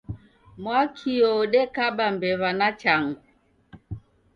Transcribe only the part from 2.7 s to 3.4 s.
changu.